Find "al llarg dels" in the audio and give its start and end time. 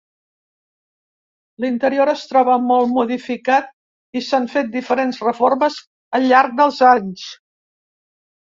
6.19-6.81